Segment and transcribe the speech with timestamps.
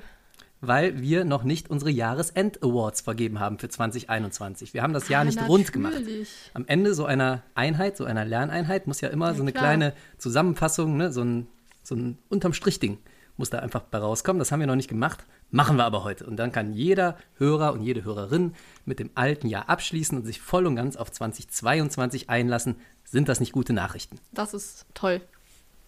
[0.61, 4.73] Weil wir noch nicht unsere Jahresend-Awards vergeben haben für 2021.
[4.73, 5.93] Wir haben das Jahr Ah, nicht rund gemacht.
[5.93, 6.29] natürlich.
[6.53, 9.63] Am Ende so einer Einheit, so einer Lerneinheit, muss ja immer so eine klar.
[9.63, 11.47] kleine Zusammenfassung, ne, so ein,
[11.83, 12.97] so ein unterm Strich-Ding
[13.37, 14.39] muss da einfach bei rauskommen.
[14.39, 16.25] Das haben wir noch nicht gemacht, machen wir aber heute.
[16.25, 18.53] Und dann kann jeder Hörer und jede Hörerin
[18.85, 22.75] mit dem alten Jahr abschließen und sich voll und ganz auf 2022 einlassen.
[23.03, 24.19] Sind das nicht gute Nachrichten?
[24.31, 25.21] Das ist toll.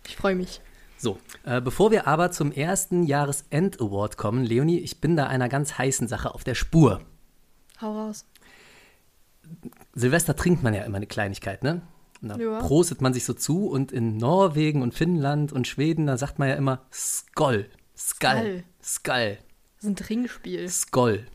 [0.08, 0.62] Ich freue mich.
[0.98, 5.78] So, äh, bevor wir aber zum ersten Jahresend-Award kommen, Leonie, ich bin da einer ganz
[5.78, 7.02] heißen Sache auf der Spur.
[7.82, 8.26] Hau raus.
[9.94, 11.82] Silvester trinkt man ja immer eine Kleinigkeit, ne?
[12.22, 12.60] Und da Ja.
[12.60, 16.50] prostet man sich so zu und in Norwegen und Finnland und Schweden, da sagt man
[16.50, 17.68] ja immer Skoll.
[17.98, 18.64] Skall.
[18.84, 19.40] Skall.
[19.82, 20.70] Das ist ein Trinkspiel.
[20.70, 21.26] Skoll.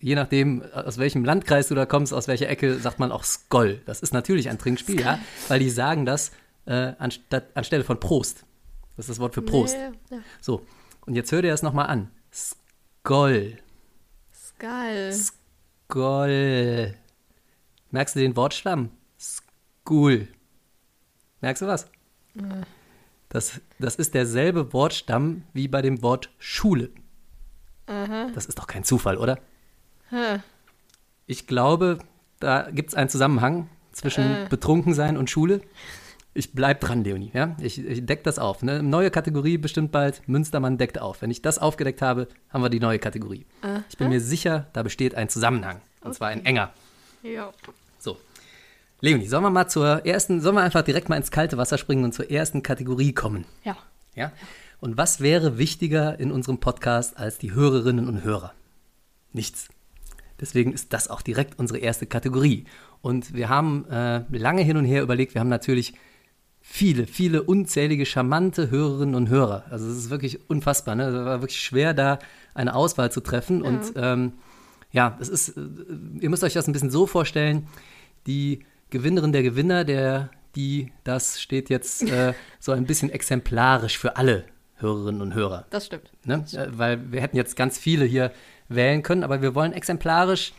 [0.00, 3.80] Je nachdem, aus welchem Landkreis du da kommst, aus welcher Ecke, sagt man auch Skoll.
[3.86, 6.32] Das ist natürlich ein Trinkspiel, ja, weil die sagen das
[6.66, 8.44] äh, anstatt, anstelle von Prost.
[8.96, 9.76] Das ist das Wort für Prost.
[9.76, 10.22] Nee, ja.
[10.40, 10.66] So,
[11.06, 12.10] und jetzt hör dir das nochmal an.
[12.32, 13.58] Skoll.
[14.58, 15.12] Geil.
[15.12, 16.96] Skoll.
[17.92, 18.90] Merkst du den Wortstamm?
[19.20, 20.26] School.
[21.40, 21.88] Merkst du was?
[23.32, 26.90] Das, das ist derselbe Wortstamm wie bei dem Wort Schule.
[27.86, 29.38] Das ist doch kein Zufall, oder?
[30.10, 30.40] Hä.
[31.26, 31.98] Ich glaube,
[32.40, 34.46] da gibt es einen Zusammenhang zwischen Äh.
[34.50, 35.62] Betrunkensein und Schule.
[36.34, 37.30] Ich bleib dran, Leonie.
[37.32, 37.56] Ja?
[37.58, 38.62] Ich, ich deck das auf.
[38.62, 38.82] Ne?
[38.82, 40.20] Neue Kategorie bestimmt bald.
[40.28, 41.22] Münstermann deckt auf.
[41.22, 43.46] Wenn ich das aufgedeckt habe, haben wir die neue Kategorie.
[43.88, 45.80] Ich bin mir sicher, da besteht ein Zusammenhang.
[46.02, 46.72] Und zwar ein enger.
[47.22, 47.50] Ja.
[49.04, 52.04] Leonie, sollen wir mal zur ersten, sollen wir einfach direkt mal ins kalte Wasser springen
[52.04, 53.44] und zur ersten Kategorie kommen?
[53.64, 53.76] Ja.
[54.14, 54.30] Ja?
[54.78, 58.54] Und was wäre wichtiger in unserem Podcast als die Hörerinnen und Hörer?
[59.32, 59.68] Nichts.
[60.40, 62.64] Deswegen ist das auch direkt unsere erste Kategorie.
[63.00, 65.94] Und wir haben äh, lange hin und her überlegt, wir haben natürlich
[66.60, 69.64] viele, viele unzählige charmante Hörerinnen und Hörer.
[69.68, 70.94] Also es ist wirklich unfassbar.
[70.94, 71.08] Ne?
[71.08, 72.20] Es war wirklich schwer, da
[72.54, 73.62] eine Auswahl zu treffen.
[73.62, 74.34] Und ähm,
[74.92, 75.60] ja, es ist, äh,
[76.20, 77.66] ihr müsst euch das ein bisschen so vorstellen,
[78.28, 84.16] die Gewinnerin der Gewinner, der, die, das steht jetzt äh, so ein bisschen exemplarisch für
[84.16, 84.44] alle
[84.76, 85.64] Hörerinnen und Hörer.
[85.70, 86.12] Das stimmt.
[86.24, 86.44] Ne?
[86.52, 88.30] Äh, Weil wir hätten jetzt ganz viele hier
[88.68, 90.52] wählen können, aber wir wollen exemplarisch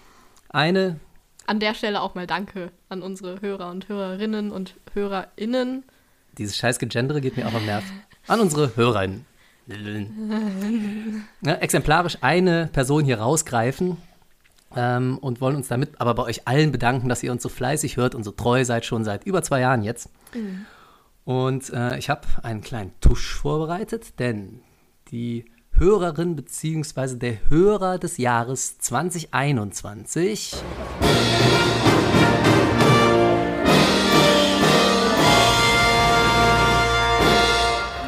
[0.49, 0.99] eine,
[1.45, 5.83] An der Stelle auch mal Danke an unsere Hörer und Hörerinnen und HörerInnen.
[6.37, 7.83] dieses scheiß Gegendere geht mir auch am Nerv,
[8.27, 9.25] an unsere Hörerinnen.
[9.65, 11.61] ne?
[11.61, 13.97] Exemplarisch eine Person hier rausgreifen
[14.75, 17.97] ähm, und wollen uns damit aber bei euch allen bedanken, dass ihr uns so fleißig
[17.97, 20.09] hört und so treu seid, schon seit über zwei Jahren jetzt.
[21.25, 24.61] Und äh, ich habe einen kleinen Tusch vorbereitet, denn
[25.09, 27.15] die Hörerin bzw.
[27.15, 30.55] der Hörer des Jahres 2021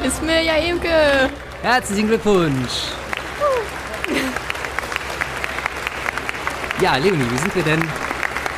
[0.04, 1.30] Ist mir ja Imke.
[1.62, 2.92] Herzlichen Glückwunsch!
[6.78, 7.82] Ja, Leonie, wie sind wir denn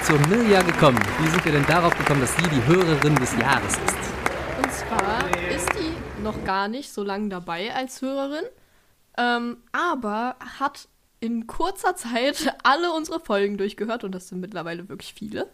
[0.02, 0.98] zur Milja gekommen?
[1.20, 4.58] Wie sind wir denn darauf gekommen, dass sie die Hörerin des Jahres ist?
[4.60, 8.44] Und zwar ist die noch gar nicht so lange dabei als Hörerin,
[9.16, 10.88] ähm, aber hat
[11.20, 15.48] in kurzer Zeit alle unsere Folgen durchgehört und das sind mittlerweile wirklich viele.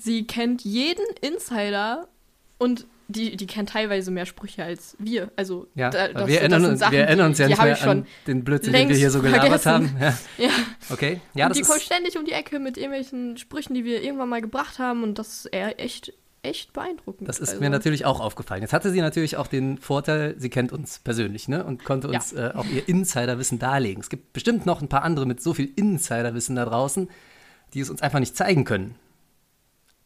[0.00, 2.08] Sie kennt jeden Insider
[2.58, 5.30] und die, die kennt teilweise mehr Sprüche als wir.
[5.36, 7.82] Also Ja, da- das- wir, erinnern sind uns, Sachen, wir erinnern uns ja nicht mehr
[7.88, 10.00] an den Blödsinn, den wir hier so gelabert vergessen.
[10.00, 10.02] haben.
[10.02, 10.18] Ja.
[10.46, 10.50] Ja.
[10.90, 14.02] Okay, ja, und die kommt ist, ständig um die Ecke mit irgendwelchen Sprüchen, die wir
[14.02, 16.12] irgendwann mal gebracht haben und das ist eher echt
[16.42, 17.26] echt beeindruckend.
[17.26, 18.60] Das ist Also, mir natürlich auch aufgefallen.
[18.60, 21.64] Jetzt hatte sie natürlich auch den Vorteil, sie kennt uns persönlich, ne?
[21.64, 24.02] Und konnte uns äh, auch ihr Insiderwissen darlegen.
[24.02, 27.08] Es gibt bestimmt noch ein paar andere mit so viel Insiderwissen da draußen,
[27.72, 28.94] die es uns einfach nicht zeigen können.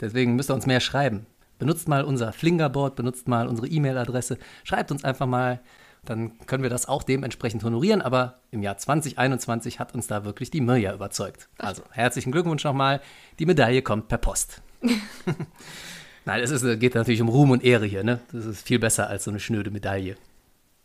[0.00, 1.26] Deswegen müsst ihr uns mehr schreiben.
[1.58, 5.60] Benutzt mal unser Flingerboard, benutzt mal unsere E-Mail-Adresse, schreibt uns einfach mal,
[6.04, 8.02] dann können wir das auch dementsprechend honorieren.
[8.02, 11.48] Aber im Jahr 2021 hat uns da wirklich die Mirja überzeugt.
[11.58, 13.00] Also herzlichen Glückwunsch nochmal.
[13.38, 14.62] Die Medaille kommt per Post.
[16.24, 18.20] Nein, es ist, geht natürlich um Ruhm und Ehre hier, ne?
[18.32, 20.16] Das ist viel besser als so eine schnöde Medaille.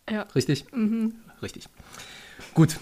[0.09, 0.23] Ja.
[0.35, 0.65] Richtig?
[1.41, 1.69] Richtig.
[2.53, 2.79] Gut.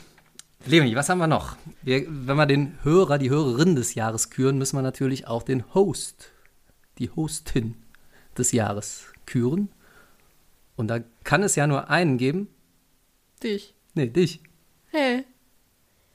[0.65, 1.55] Leonie, was haben wir noch?
[1.81, 5.73] Wir, wenn wir den Hörer, die Hörerin des Jahres küren, müssen wir natürlich auch den
[5.73, 6.31] Host,
[6.99, 7.80] die Hostin
[8.37, 9.69] des Jahres küren.
[10.75, 12.47] Und da kann es ja nur einen geben.
[13.43, 13.73] Dich.
[13.93, 14.41] Nee, dich.
[14.87, 15.25] Hey.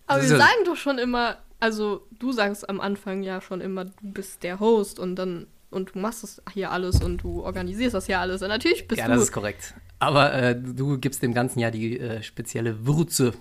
[0.06, 3.84] Aber wir ja- sagen doch schon immer, also du sagst am Anfang ja schon immer,
[3.86, 7.94] du bist der Host und dann und du machst das hier alles und du organisierst
[7.94, 8.40] das hier alles.
[8.42, 9.14] Und natürlich bist ja, du.
[9.14, 9.74] das ist korrekt.
[9.98, 13.34] Aber äh, du gibst dem Ganzen ja die äh, spezielle Würze.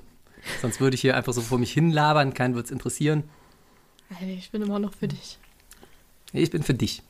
[0.62, 3.24] Sonst würde ich hier einfach so vor mich hinlabern, keinen würde es interessieren.
[4.38, 5.40] Ich bin immer noch für dich.
[6.34, 7.02] Ich bin für dich.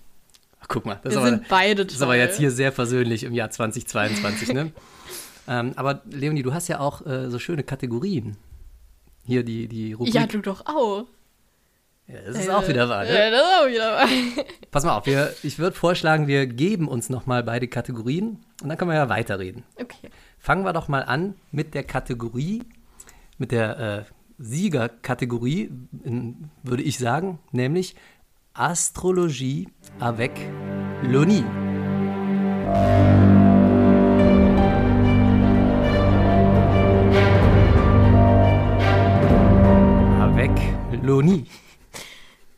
[0.67, 3.23] Guck mal, das Wir ist, aber, sind beide das ist aber jetzt hier sehr versöhnlich
[3.23, 4.71] im Jahr 2022, ne?
[5.47, 8.37] ähm, aber Leonie, du hast ja auch äh, so schöne Kategorien.
[9.25, 10.13] Hier die, die Rubrik.
[10.13, 11.05] Ja, du doch auch.
[12.07, 13.09] Ja, das ist auch wieder wahr, ne?
[13.09, 14.07] Ja, das ist auch wieder wahr.
[14.71, 18.77] Pass mal auf, wir, ich würde vorschlagen, wir geben uns nochmal beide Kategorien und dann
[18.77, 19.63] können wir ja weiterreden.
[19.75, 20.09] Okay.
[20.37, 22.61] Fangen wir doch mal an mit der Kategorie,
[23.39, 24.03] mit der äh,
[24.37, 25.71] Siegerkategorie,
[26.61, 27.95] würde ich sagen, nämlich
[28.57, 29.67] Astrologie
[29.99, 30.31] avec
[31.03, 31.43] Loni.
[40.19, 40.51] Avec
[41.01, 41.45] Loni.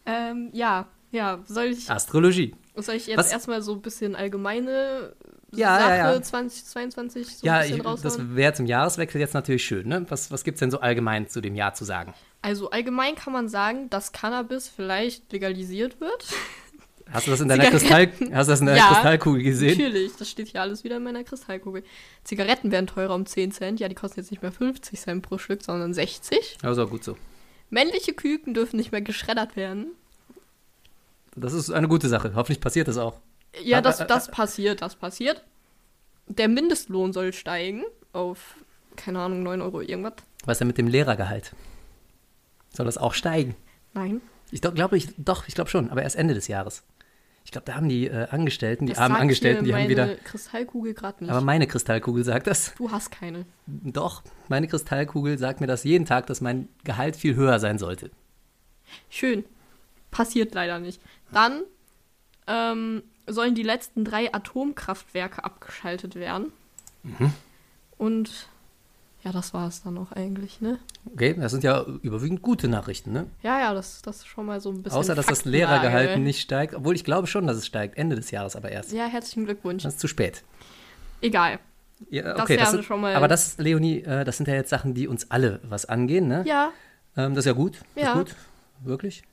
[0.05, 2.55] Ähm, ja, ja, soll ich, Astrologie.
[2.75, 5.13] soll ich jetzt Was- erstmal so ein bisschen allgemeine
[5.53, 6.21] Ja, Sache ja, ja.
[6.21, 8.35] 2022 so Ja, ein bisschen ich, das raushauen?
[8.35, 9.87] wäre zum Jahreswechsel jetzt natürlich schön.
[9.87, 10.05] Ne?
[10.09, 12.13] Was, was gibt es denn so allgemein zu dem Jahr zu sagen?
[12.47, 16.25] Also allgemein kann man sagen, dass Cannabis vielleicht legalisiert wird.
[17.11, 19.77] Hast du das in deiner, Kristall, hast du das in deiner Ja, Kristallkugel gesehen?
[19.77, 21.83] Natürlich, das steht hier alles wieder in meiner Kristallkugel.
[22.25, 23.79] Zigaretten werden teurer um 10 Cent.
[23.81, 26.57] Ja, die kosten jetzt nicht mehr 50 Cent pro Stück, sondern 60.
[26.63, 27.17] Also gut so.
[27.69, 29.87] Männliche Küken dürfen nicht mehr geschreddert werden.
[31.35, 32.33] Das ist eine gute Sache.
[32.35, 33.19] Hoffentlich passiert das auch.
[33.61, 35.43] Ja, Ah, das, ah, ah, das passiert, das passiert.
[36.27, 38.55] Der Mindestlohn soll steigen auf,
[38.97, 40.13] keine Ahnung, 9 Euro irgendwas.
[40.45, 41.53] Was ist denn mit dem Lehrergehalt?
[42.77, 43.55] Soll das auch steigen?
[43.95, 44.21] Nein.
[44.51, 46.83] Ich glaube, ich, doch, ich glaube schon, aber erst Ende des Jahres.
[47.43, 50.15] Ich glaube, da haben die äh, Angestellten, die Das armen Angestellten, die haben meine wieder.
[50.17, 51.31] Kristallkugel gerade nicht.
[51.31, 52.75] Aber meine Kristallkugel sagt das.
[52.77, 53.47] du hast keine.
[53.65, 58.11] Doch, meine Kristallkugel sagt mir das jeden Tag, dass mein Gehalt viel höher sein sollte.
[59.09, 59.43] Schön.
[60.11, 61.01] Passiert leider nicht.
[61.31, 61.63] Dann
[62.45, 66.51] ähm, sollen die letzten drei Atomkraftwerke abgeschaltet werden.
[67.01, 67.33] Mhm.
[67.97, 68.49] Und
[69.27, 70.79] ja, das war es dann auch eigentlich, ne?
[71.13, 73.27] Okay, das sind ja überwiegend gute Nachrichten, ne?
[73.43, 74.97] Ja, ja, das, das ist schon mal so ein bisschen.
[74.97, 75.43] Außer, dass das.
[75.43, 76.73] Lehrergehalt nicht steigt.
[76.73, 77.97] Obwohl ich glaube schon, dass es steigt.
[77.97, 78.93] Ende des Jahres aber erst.
[78.93, 79.83] Ja, herzlichen Glückwunsch.
[79.83, 80.43] Das ist zu spät.
[81.19, 81.59] Egal.
[82.09, 84.53] Ja, Das okay, ja das sind, schon mal- aber das, Leonie, äh, das sind ja
[84.53, 86.43] jetzt Sachen, die uns alle was angehen, ne?
[86.47, 86.71] Ja,
[87.17, 87.79] Ähm, das ist ja gut.
[87.95, 88.13] Ja.
[88.13, 88.35] Ist gut.
[88.85, 89.23] Wirklich.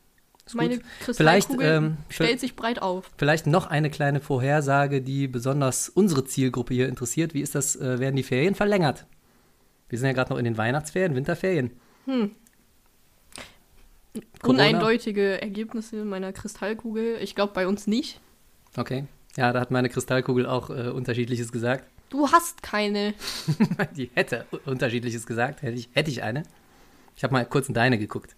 [0.47, 0.81] Ist meine.
[1.05, 1.51] Kristallkugel Vielleicht,
[1.85, 3.11] ähm, stellt sich breit auf.
[3.17, 7.33] Vielleicht noch eine kleine Vorhersage, die besonders unsere Zielgruppe hier interessiert.
[7.33, 7.77] Wie ist das?
[7.77, 9.07] Äh, werden die Ferien verlängert?
[9.89, 11.71] Wir sind ja gerade noch in den Weihnachtsferien, Winterferien.
[14.41, 14.65] Corona?
[14.65, 17.19] Uneindeutige Ergebnisse meiner Kristallkugel.
[17.21, 18.21] Ich glaube bei uns nicht.
[18.77, 19.07] Okay.
[19.37, 21.85] Ja, da hat meine Kristallkugel auch äh, unterschiedliches gesagt.
[22.11, 23.15] Du hast keine.
[23.97, 25.63] die hätte unterschiedliches gesagt.
[25.63, 26.45] Hätte ich, hätte ich eine.
[27.17, 28.37] Ich habe mal kurz in deine geguckt.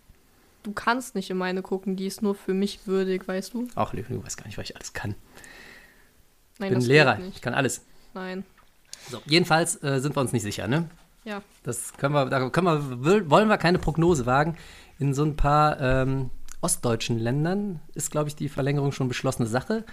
[0.62, 3.68] Du kannst nicht in meine gucken, die ist nur für mich würdig, weißt du?
[3.74, 5.14] Auch du weißt gar nicht, was ich alles kann.
[6.54, 7.18] Ich Nein, bin das Lehrer.
[7.34, 7.84] Ich kann alles.
[8.14, 8.44] Nein.
[9.10, 10.88] So, jedenfalls äh, sind wir uns nicht sicher, ne?
[11.26, 11.42] Ja.
[11.64, 14.56] Das können wir, da können wir, wollen wir keine Prognose wagen.
[14.98, 16.30] In so ein paar ähm,
[16.60, 19.84] ostdeutschen Ländern ist, glaube ich, die Verlängerung schon beschlossene Sache.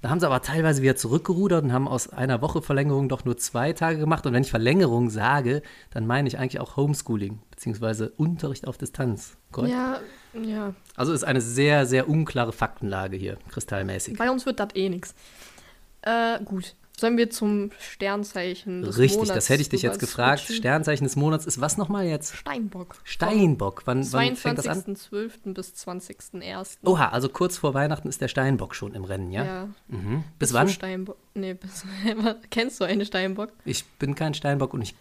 [0.00, 3.36] Da haben sie aber teilweise wieder zurückgerudert und haben aus einer Woche Verlängerung doch nur
[3.36, 4.26] zwei Tage gemacht.
[4.26, 9.36] Und wenn ich Verlängerung sage, dann meine ich eigentlich auch Homeschooling, beziehungsweise Unterricht auf Distanz.
[9.52, 9.72] Korrekt?
[9.72, 10.00] Ja,
[10.34, 10.74] ja.
[10.96, 14.18] Also ist eine sehr, sehr unklare Faktenlage hier, kristallmäßig.
[14.18, 15.14] Bei uns wird das eh nix.
[16.02, 16.74] Äh, gut.
[16.98, 20.40] Sollen wir zum Sternzeichen des Richtig, Monats das hätte ich dich jetzt gefragt.
[20.40, 20.56] switchen?
[20.56, 22.36] Sternzeichen des Monats ist was nochmal jetzt?
[22.36, 22.96] Steinbock.
[23.02, 23.82] Steinbock.
[23.86, 24.82] Wann, wann fängt das an?
[24.82, 25.54] 22.12.
[25.54, 26.76] bis 20.01.
[26.84, 29.44] Oha, also kurz vor Weihnachten ist der Steinbock schon im Rennen, ja?
[29.44, 29.68] Ja.
[29.88, 30.18] Mhm.
[30.38, 30.68] Bis Bist wann?
[30.68, 31.16] Steinbock?
[31.34, 31.84] Nee, bis,
[32.50, 33.52] kennst du einen Steinbock?
[33.64, 34.94] Ich bin kein Steinbock und ich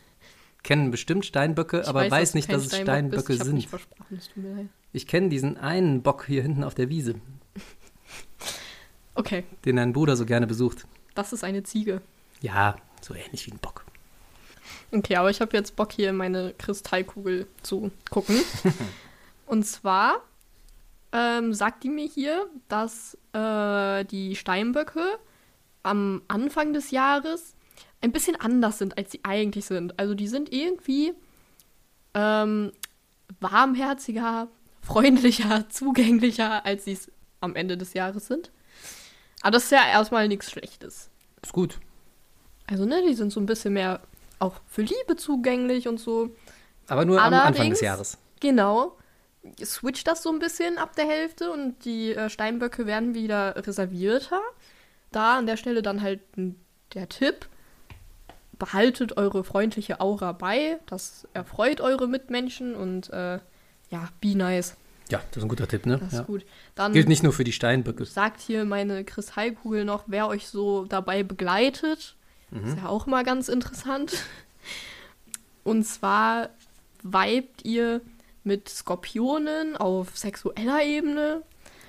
[0.64, 3.68] kenne bestimmt Steinböcke, Ich aber weiß, du nicht, dass es Steinbock Steinböcke sind.
[4.94, 7.16] Ich kenne diesen einen Bock hier hinten auf der Wiese.
[9.14, 10.88] Okay, den dein Bruder so gerne besucht.
[11.16, 12.02] Das ist eine Ziege.
[12.42, 13.86] Ja, so ähnlich wie ein Bock.
[14.92, 18.42] Okay, aber ich habe jetzt Bock, hier in meine Kristallkugel zu gucken.
[19.46, 20.22] Und zwar
[21.12, 25.20] ähm, sagt die mir hier, dass äh, die Steinböcke
[25.84, 27.56] am Anfang des Jahres
[28.02, 29.98] ein bisschen anders sind, als sie eigentlich sind.
[30.00, 31.14] Also die sind irgendwie
[32.14, 32.72] ähm,
[33.40, 34.48] warmherziger,
[34.82, 38.52] freundlicher, zugänglicher, als sie es am Ende des Jahres sind.
[39.42, 41.10] Aber das ist ja erstmal nichts Schlechtes.
[41.42, 41.80] Ist gut.
[42.68, 44.00] Also, ne, die sind so ein bisschen mehr
[44.40, 46.30] auch für Liebe zugänglich und so.
[46.88, 48.18] Aber nur am Anfang Allerdings- des Jahres.
[48.40, 48.98] Genau.
[49.64, 54.40] Switcht das so ein bisschen ab der Hälfte und die äh, Steinböcke werden wieder reservierter.
[55.12, 56.22] Da an der Stelle dann halt
[56.94, 57.48] der Tipp.
[58.60, 60.80] Behaltet eure freundliche Aura bei.
[60.86, 63.40] Das erfreut eure Mitmenschen und äh,
[63.90, 64.76] ja, be nice.
[65.10, 65.98] Ja, das ist ein guter Tipp, ne?
[66.00, 66.20] Das Ja.
[66.22, 66.46] ist gut.
[66.76, 68.06] Dann Gilt nicht nur für die Steinböcke.
[68.06, 72.16] sagt hier meine Kristallkugel noch, wer euch so dabei begleitet.
[72.66, 74.14] Ist ja auch mal ganz interessant.
[75.64, 76.50] Und zwar
[77.02, 78.02] vibet ihr
[78.44, 81.44] mit Skorpionen auf sexueller Ebene,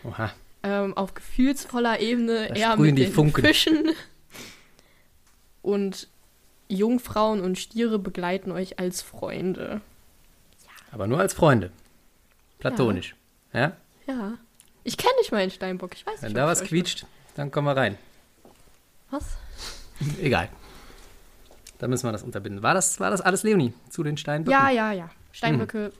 [0.04, 0.30] Oha.
[0.62, 3.44] ähm, auf gefühlsvoller Ebene Da eher mit den Funken.
[3.44, 3.90] Fischen.
[5.62, 6.08] Und
[6.68, 9.80] Jungfrauen und Stiere begleiten euch als Freunde.
[10.90, 11.70] Aber nur als Freunde.
[12.62, 13.16] Platonisch.
[13.52, 13.76] Ja?
[14.06, 14.34] Ja.
[14.84, 15.94] Ich kenne nicht meinen Steinbock.
[15.94, 16.36] Ich weiß Wenn nicht.
[16.36, 17.98] da ob was quietscht, dann kommen wir rein.
[19.10, 19.24] Was?
[20.20, 20.48] Egal.
[21.78, 22.62] Da müssen wir das unterbinden.
[22.62, 24.52] War das, war das alles, Leonie, zu den Steinböcken?
[24.52, 25.10] Ja, ja, ja.
[25.32, 25.92] Steinböcke,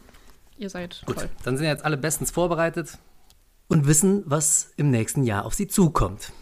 [0.56, 1.28] ihr seid Gut, toll.
[1.42, 2.98] dann sind jetzt alle bestens vorbereitet
[3.66, 6.32] und wissen, was im nächsten Jahr auf sie zukommt.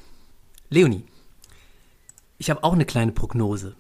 [0.69, 1.07] Leonie,
[2.37, 3.75] ich habe auch eine kleine Prognose.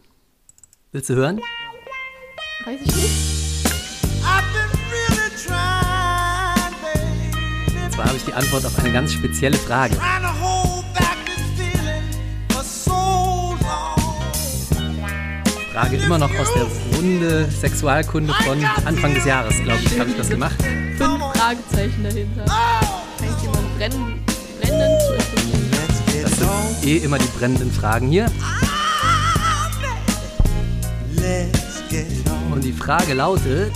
[0.92, 1.40] Willst du hören?
[2.64, 3.50] Weiß ich nicht.
[8.00, 9.95] Zwar habe ich die Antwort auf eine ganz spezielle Frage.
[15.73, 16.66] Frage immer noch aus der
[16.97, 20.57] Runde Sexualkunde von Anfang des Jahres, glaube ich, habe ich das gemacht.
[20.97, 22.45] Fünf Fragezeichen dahinter.
[22.47, 24.25] Kann ich jemand brennen,
[24.61, 25.71] brennend zu interessieren?
[25.71, 26.88] Let's get it on.
[26.88, 28.26] Eh immer die brennenden Fragen hier.
[32.49, 32.52] On.
[32.52, 33.73] Und die Frage lautet,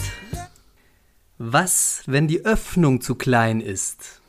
[1.39, 4.21] was, wenn die Öffnung zu klein ist?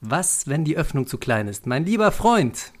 [0.00, 1.66] Was, wenn die Öffnung zu klein ist?
[1.66, 2.72] Mein lieber Freund,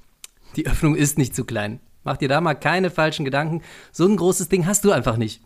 [0.54, 1.80] die Öffnung ist nicht zu klein.
[2.04, 3.62] Mach dir da mal keine falschen Gedanken.
[3.90, 5.42] So ein großes Ding hast du einfach nicht.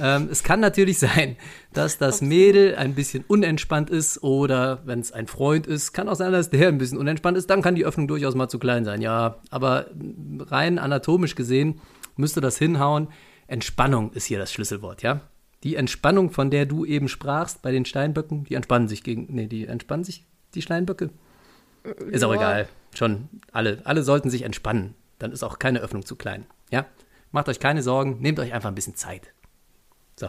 [0.00, 1.36] Ähm, es kann natürlich sein,
[1.72, 6.16] dass das Mädel ein bisschen unentspannt ist oder wenn es ein Freund ist, kann auch
[6.16, 7.48] sein, dass der ein bisschen unentspannt ist.
[7.48, 9.00] Dann kann die Öffnung durchaus mal zu klein sein.
[9.02, 9.86] Ja, aber
[10.40, 11.80] rein anatomisch gesehen
[12.16, 13.06] müsste das hinhauen.
[13.46, 15.20] Entspannung ist hier das Schlüsselwort, ja?
[15.64, 19.26] Die Entspannung, von der du eben sprachst bei den Steinböcken, die entspannen sich gegen.
[19.34, 21.10] Nee, die entspannen sich, die Steinböcke.
[22.10, 22.36] Ist auch Ja.
[22.36, 22.68] egal.
[22.94, 23.80] Schon alle.
[23.84, 24.94] Alle sollten sich entspannen.
[25.18, 26.46] Dann ist auch keine Öffnung zu klein.
[26.70, 26.86] Ja?
[27.32, 29.32] Macht euch keine Sorgen, nehmt euch einfach ein bisschen Zeit.
[30.16, 30.28] So.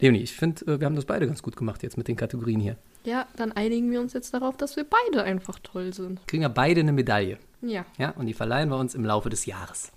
[0.00, 2.76] Leonie, ich finde, wir haben das beide ganz gut gemacht jetzt mit den Kategorien hier.
[3.04, 6.26] Ja, dann einigen wir uns jetzt darauf, dass wir beide einfach toll sind.
[6.26, 7.38] Kriegen wir beide eine Medaille.
[7.62, 7.84] Ja.
[7.98, 9.92] Ja, und die verleihen wir uns im Laufe des Jahres.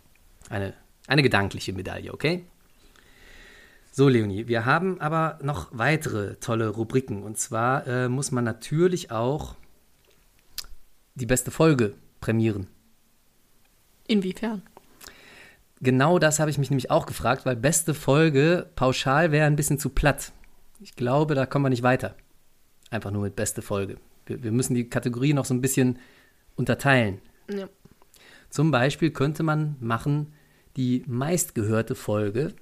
[0.50, 0.74] Eine,
[1.08, 2.46] eine gedankliche Medaille, okay?
[3.91, 7.24] So, Leonie, wir haben aber noch weitere tolle Rubriken.
[7.24, 9.55] Und zwar äh, muss man natürlich auch
[11.15, 12.67] die beste Folge prämieren.
[14.08, 14.62] Inwiefern?
[15.81, 19.79] Genau das habe ich mich nämlich auch gefragt, weil beste Folge pauschal wäre ein bisschen
[19.79, 20.34] zu platt.
[20.81, 22.15] Ich glaube, da kommen wir nicht weiter.
[22.89, 23.98] Einfach nur mit beste Folge.
[24.25, 26.00] Wir, wir müssen die Kategorie noch so ein bisschen
[26.55, 27.22] unterteilen.
[27.50, 27.67] Ja.
[28.50, 30.34] Zum Beispiel könnte man machen
[30.75, 32.53] die meistgehörte Folge.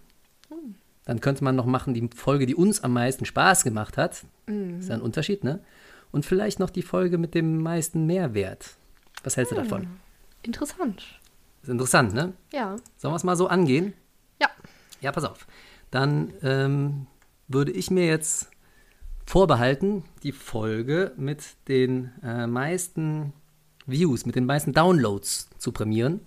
[1.07, 4.25] Dann könnte man noch machen die Folge, die uns am meisten Spaß gemacht hat.
[4.45, 5.61] Ist ja ein Unterschied, ne?
[6.11, 8.71] Und vielleicht noch die Folge mit dem meisten Mehrwert.
[9.23, 9.87] Was hältst du davon?
[10.43, 11.01] Interessant.
[11.63, 12.33] Ist interessant, ne?
[12.51, 12.75] Ja.
[12.97, 13.93] Sollen wir es mal so angehen?
[14.41, 14.49] Ja.
[14.99, 15.47] Ja, pass auf.
[15.91, 17.07] Dann ähm,
[17.47, 18.49] würde ich mir jetzt
[19.25, 23.31] vorbehalten, die Folge mit den äh, meisten
[23.85, 26.19] Views, mit den meisten Downloads zu prämieren.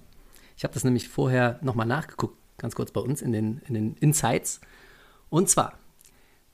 [0.57, 3.95] Ich habe das nämlich vorher nochmal nachgeguckt, ganz kurz bei uns in den, in den
[3.97, 4.61] Insights.
[5.29, 5.79] Und zwar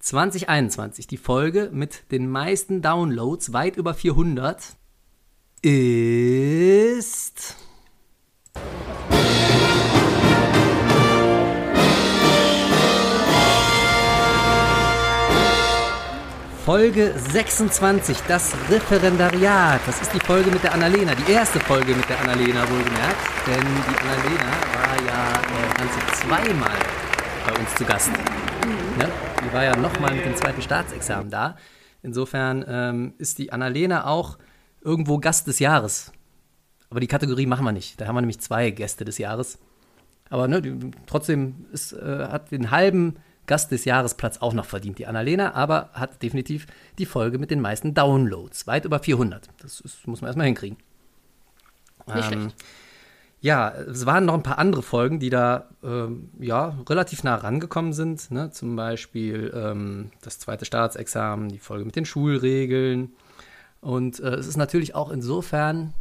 [0.01, 4.77] 2021, die Folge mit den meisten Downloads, weit über 400,
[5.63, 7.57] ist...
[16.67, 19.81] Folge 26, das Referendariat.
[19.87, 23.17] Das ist die Folge mit der Annalena, die erste Folge mit der Annalena wohlgemerkt.
[23.47, 26.77] Denn die Annalena war ja äh, ganze zweimal
[27.47, 28.11] bei uns zu Gast.
[28.99, 29.09] Ne?
[29.45, 31.57] Die war ja nochmal mit dem zweiten Staatsexamen da.
[32.03, 34.37] Insofern ähm, ist die Annalena auch
[34.83, 36.11] irgendwo Gast des Jahres.
[36.91, 38.01] Aber die Kategorie machen wir nicht.
[38.01, 39.61] Da haben wir nämlich zwei Gäste des Jahres.
[40.31, 44.99] Aber ne, die, trotzdem ist, äh, hat den halben Gast des Jahresplatz auch noch verdient,
[44.99, 46.67] die Annalena, aber hat definitiv
[46.99, 48.67] die Folge mit den meisten Downloads.
[48.67, 49.49] Weit über 400.
[49.61, 50.79] Das ist, muss man erstmal hinkriegen.
[52.15, 52.55] Nicht schlecht.
[53.41, 57.93] Ja, es waren noch ein paar andere Folgen, die da ähm, ja, relativ nah rangekommen
[57.93, 58.31] sind.
[58.31, 58.51] Ne?
[58.51, 63.13] Zum Beispiel ähm, das zweite Staatsexamen, die Folge mit den Schulregeln.
[63.81, 65.93] Und äh, es ist natürlich auch insofern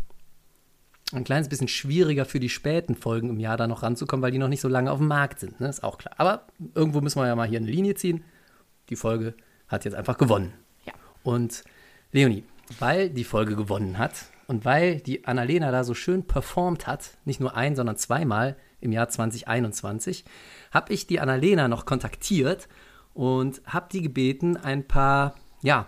[1.13, 4.39] ein kleines bisschen schwieriger für die späten Folgen im Jahr da noch ranzukommen, weil die
[4.39, 5.59] noch nicht so lange auf dem Markt sind.
[5.59, 5.67] Ne?
[5.67, 6.15] Ist auch klar.
[6.17, 8.23] Aber irgendwo müssen wir ja mal hier eine Linie ziehen.
[8.89, 9.35] Die Folge
[9.67, 10.53] hat jetzt einfach gewonnen.
[10.85, 10.93] Ja.
[11.23, 11.63] Und
[12.11, 12.43] Leonie,
[12.79, 14.13] weil die Folge gewonnen hat
[14.47, 18.91] und weil die Annalena da so schön performt hat, nicht nur ein, sondern zweimal im
[18.91, 20.25] Jahr 2021,
[20.71, 22.67] habe ich die Annalena noch kontaktiert
[23.13, 25.87] und habe die gebeten, ein paar, ja,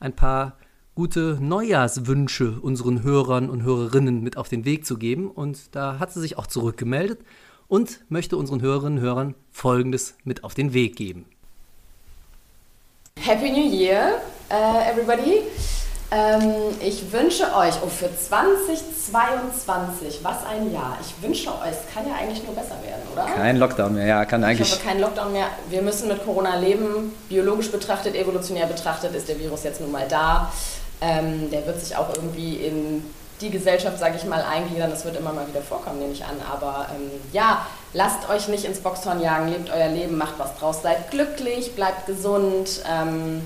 [0.00, 0.56] ein paar
[0.98, 5.30] gute Neujahrswünsche unseren Hörern und Hörerinnen mit auf den Weg zu geben.
[5.30, 7.20] Und da hat sie sich auch zurückgemeldet
[7.68, 11.24] und möchte unseren Hörerinnen und Hörern Folgendes mit auf den Weg geben.
[13.20, 15.42] Happy New Year, uh, everybody.
[16.10, 20.96] Ähm, ich wünsche euch, oh, für 2022, was ein Jahr.
[21.00, 23.26] Ich wünsche euch, es kann ja eigentlich nur besser werden, oder?
[23.26, 24.72] Kein Lockdown mehr, ja, kann ich eigentlich.
[24.72, 25.46] hoffe, kein Lockdown mehr.
[25.68, 27.12] Wir müssen mit Corona leben.
[27.28, 30.50] Biologisch betrachtet, evolutionär betrachtet ist der Virus jetzt nun mal da.
[31.00, 33.04] Ähm, der wird sich auch irgendwie in
[33.40, 34.90] die Gesellschaft, sage ich mal, eingliedern.
[34.90, 36.36] Das wird immer mal wieder vorkommen, nehme ich an.
[36.50, 40.82] Aber ähm, ja, lasst euch nicht ins Boxhorn jagen, lebt euer Leben, macht was draus,
[40.82, 42.82] seid glücklich, bleibt gesund.
[42.90, 43.42] Ähm,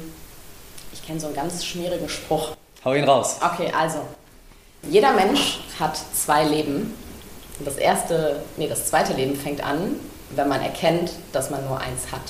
[0.93, 2.57] ich kenne so einen ganz schmierigen Spruch.
[2.85, 3.37] Hau ihn raus.
[3.41, 3.99] Okay, also,
[4.83, 6.95] jeder Mensch hat zwei Leben.
[7.59, 9.97] Und das erste, nee, das zweite Leben fängt an,
[10.31, 12.23] wenn man erkennt, dass man nur eins hat.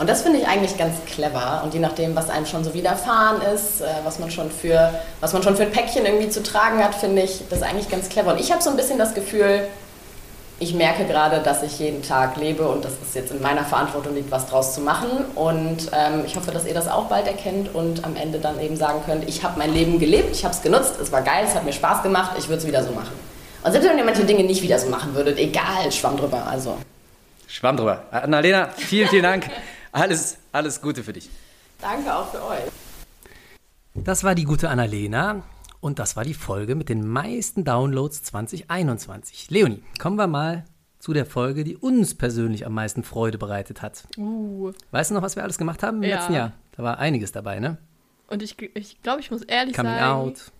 [0.00, 1.60] Und das finde ich eigentlich ganz clever.
[1.62, 5.34] Und je nachdem, was einem schon so widerfahren ist, äh, was man schon für, was
[5.34, 8.32] man schon für ein Päckchen irgendwie zu tragen hat, finde ich das eigentlich ganz clever.
[8.32, 9.60] Und ich habe so ein bisschen das Gefühl,
[10.58, 14.14] ich merke gerade, dass ich jeden Tag lebe und das ist jetzt in meiner Verantwortung
[14.14, 15.10] liegt, was draus zu machen.
[15.34, 18.76] Und ähm, ich hoffe, dass ihr das auch bald erkennt und am Ende dann eben
[18.76, 21.54] sagen könnt, ich habe mein Leben gelebt, ich habe es genutzt, es war geil, es
[21.54, 23.12] hat mir Spaß gemacht, ich würde es wieder so machen.
[23.62, 26.46] Und selbst wenn ihr manche Dinge nicht wieder so machen würdet, egal, schwamm drüber.
[26.46, 26.78] Also
[27.46, 28.04] Schwamm drüber.
[28.10, 29.50] Annalena, vielen, vielen Dank.
[29.92, 31.28] Alles, alles Gute für dich.
[31.80, 32.70] danke auch für euch.
[33.94, 35.42] Das war die gute Annalena
[35.80, 39.50] und das war die Folge mit den meisten Downloads 2021.
[39.50, 40.64] Leonie, kommen wir mal
[41.00, 44.04] zu der Folge, die uns persönlich am meisten Freude bereitet hat.
[44.16, 44.72] Uh.
[44.90, 46.16] Weißt du noch, was wir alles gemacht haben im Ja.
[46.16, 46.52] letzten Jahr?
[46.76, 47.78] Da war einiges dabei, ne?
[48.28, 50.52] Und ich, ich glaube, ich muss ehrlich Coming sagen, out,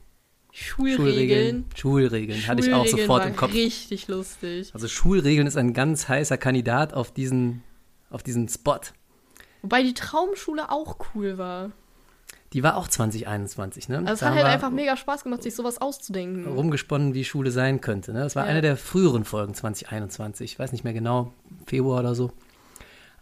[0.51, 1.67] Schulregeln.
[1.77, 3.53] Schulregeln, hatte ich auch Schulregeln sofort im Kopf.
[3.53, 4.71] richtig lustig.
[4.75, 7.63] Also Schulregeln ist ein ganz heißer Kandidat auf diesen,
[8.11, 8.81] auf diesen Spot.
[9.63, 11.71] Wobei die Traumschule auch cool war.
[12.53, 13.99] Die war auch 2021, ne?
[13.99, 16.47] Also es hat halt einfach mega Spaß gemacht, sich sowas auszudenken.
[16.53, 18.13] rumgesponnen, wie Schule sein könnte.
[18.13, 18.21] Ne?
[18.25, 18.51] Das war Ja.
[18.51, 20.53] eine der früheren Folgen 2021.
[20.53, 21.33] Ich weiß nicht mehr genau,
[21.67, 22.33] Februar oder so.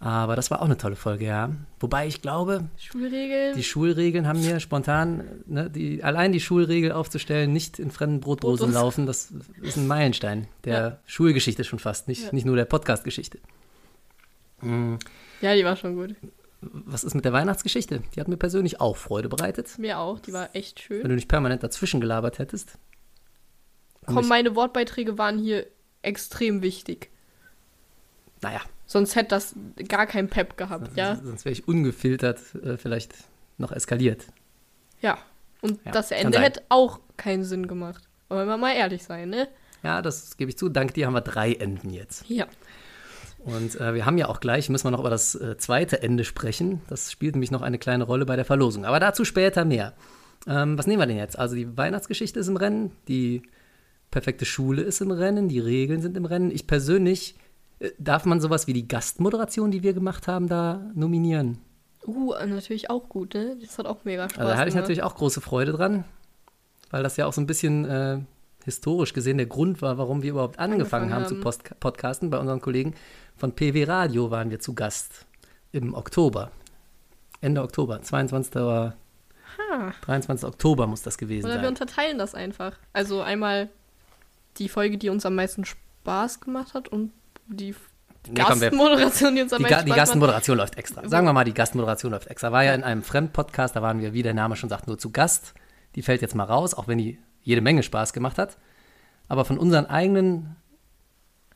[0.00, 1.50] Aber das war auch eine tolle Folge, ja.
[1.80, 3.56] Wobei ich glaube, Schulregeln.
[3.56, 8.66] die Schulregeln haben mir spontan, ne, die, allein die Schulregel aufzustellen, nicht in fremden Brotdosen
[8.68, 8.74] Brotdosen.
[8.74, 10.98] laufen, das ist ein Meilenstein der Ja.
[11.04, 12.28] Schulgeschichte schon fast, nicht, Ja.
[12.32, 13.40] nicht nur der Podcast-Geschichte.
[14.62, 16.14] Ja, die war schon gut.
[16.60, 18.02] Was ist mit der Weihnachtsgeschichte?
[18.14, 19.78] Die hat mir persönlich auch Freude bereitet.
[19.78, 21.08] Mir auch, die war echt Wenn schön.
[21.08, 22.78] du nicht permanent dazwischen gelabert hättest.
[24.06, 25.66] Komm, meine Wortbeiträge waren hier
[26.02, 27.10] extrem wichtig.
[28.40, 29.54] Naja, Sonst hätte das
[29.86, 31.16] gar kein Pep gehabt, ja?
[31.16, 33.12] sonst wäre ich ungefiltert äh, vielleicht
[33.58, 34.24] noch eskaliert.
[35.02, 35.18] Ja.
[35.60, 38.08] Und Ja, das Ende hätte auch keinen Sinn gemacht.
[38.28, 39.46] Wollen wir mal ehrlich sein, ne?
[39.82, 40.70] Ja, das gebe ich zu.
[40.70, 42.24] Dank dir haben wir drei Enden jetzt.
[42.30, 42.46] Ja.
[43.38, 46.24] Und äh, wir haben ja auch gleich, müssen wir noch über das äh, zweite Ende
[46.24, 46.80] sprechen.
[46.88, 48.84] Das spielt nämlich noch eine kleine Rolle bei der Verlosung.
[48.84, 49.94] Aber dazu später mehr.
[50.46, 51.38] Ähm, was nehmen wir denn jetzt?
[51.38, 53.42] Also die Weihnachtsgeschichte ist im Rennen, die
[54.10, 56.50] perfekte Schule ist im Rennen, die Regeln sind im Rennen.
[56.50, 57.36] Ich persönlich,
[57.78, 61.58] äh, darf man sowas wie die Gastmoderation, die wir gemacht haben, da nominieren?
[62.06, 63.56] Uh, natürlich auch gut, ne?
[63.60, 66.04] Das hat auch mega Spaß Also da hatte ich natürlich auch große Freude dran,
[66.90, 68.20] weil das ja auch so ein bisschen äh,
[68.64, 71.36] historisch gesehen der Grund war, warum wir überhaupt angefangen, Angefangen haben, haben.
[71.36, 72.30] zu Post podcasten.
[72.30, 72.94] Bei unseren Kollegen
[73.38, 75.26] von PW Radio waren wir zu Gast
[75.72, 76.50] im Oktober.
[77.40, 78.56] Ende Oktober, 22.
[78.56, 78.96] oder
[79.72, 79.92] Ha.
[80.02, 80.46] 23.
[80.46, 81.68] Oktober muss das gewesen Oder wir sein.
[81.68, 82.76] unterteilen das einfach.
[82.92, 83.68] Also einmal
[84.58, 87.12] die Folge, die uns am meisten Spaß gemacht hat und
[87.46, 87.74] die
[88.30, 90.76] Nee, komm, wir- Gastmoderation, die uns am Die, Ga meisten die Spaß gemacht Gastmoderation läuft
[90.76, 91.08] extra.
[91.08, 92.52] Sagen wir mal, die Gastmoderation läuft extra.
[92.52, 95.10] War ja in einem Fremdpodcast, da waren wir, wie der Name schon sagt, nur zu
[95.10, 95.54] Gast.
[95.94, 98.58] Die fällt jetzt mal raus, auch wenn die jede Menge Spaß gemacht hat.
[99.28, 100.56] Aber von unseren eigenen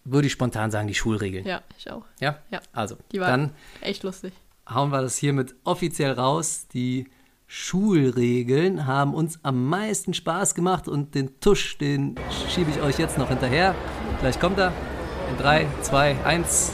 [0.05, 1.47] würde ich spontan sagen, die Schulregeln.
[1.47, 2.05] Ja, ich auch.
[2.21, 2.38] Ja?
[2.51, 2.61] Ja.
[2.73, 4.33] Also, Die war dann echt lustig.
[4.69, 6.67] hauen wir das hiermit offiziell raus.
[6.73, 7.09] Die
[7.47, 12.15] Schulregeln haben uns am meisten Spaß gemacht und den Tusch, den
[12.49, 13.75] schiebe ich euch jetzt noch hinterher.
[14.21, 14.73] Gleich kommt er.
[15.31, 16.73] In 3, 2, 1.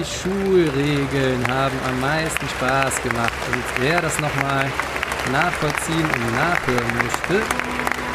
[0.00, 3.34] Die Schulregeln haben am meisten Spaß gemacht.
[3.52, 4.66] Und wer das nochmal
[5.30, 7.42] nachvollziehen und nachhören möchte,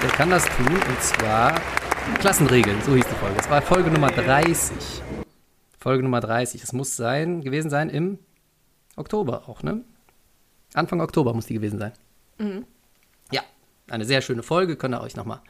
[0.01, 0.65] der kann das tun.
[0.65, 1.61] Und zwar
[2.19, 3.35] Klassenregeln, so hieß die Folge.
[3.37, 4.75] Das war Folge Nummer 30.
[5.77, 6.61] Folge Nummer 30.
[6.61, 8.17] Das muss sein, gewesen sein im
[8.95, 9.83] Oktober auch, ne?
[10.73, 11.91] Anfang Oktober muss die gewesen sein.
[13.29, 13.43] Ja,
[13.91, 15.41] eine sehr schöne Folge, könnt ihr euch nochmal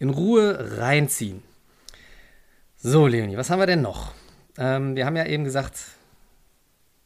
[0.00, 1.40] in Ruhe reinziehen.
[2.78, 4.12] So, Leonie, was haben wir denn noch?
[4.58, 5.78] Ähm, wir haben ja eben gesagt,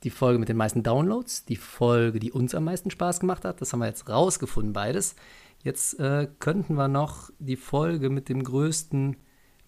[0.03, 3.61] die Folge mit den meisten Downloads, die Folge, die uns am meisten Spaß gemacht hat.
[3.61, 5.15] Das haben wir jetzt rausgefunden, beides.
[5.62, 9.17] Jetzt äh, könnten wir noch die Folge mit dem größten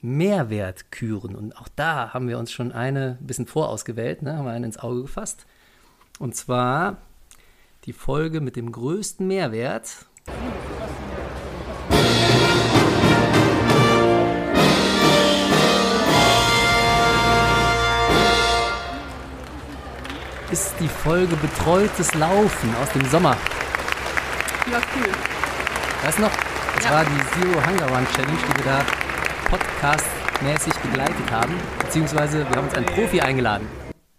[0.01, 1.37] Mehrwert küren.
[1.37, 4.37] Und auch da haben wir uns schon eine ein bisschen vorausgewählt, ne?
[4.37, 5.47] haben wir eine ins Auge gefasst.
[6.19, 6.97] Und zwar
[7.85, 9.85] die Folge mit dem größten Mehrwert.
[9.85, 10.07] Ist
[20.85, 23.39] die Folge Betreutes Laufen aus dem Sommer.
[24.67, 25.11] Die war cool.
[26.05, 26.31] Weißt du noch?
[26.75, 26.91] Das Ja.
[26.91, 28.85] war die Zero Hunger Run Challenge, die wir da
[29.49, 31.55] podcastmäßig begleitet haben.
[31.79, 33.67] Beziehungsweise wir haben uns einen Profi eingeladen.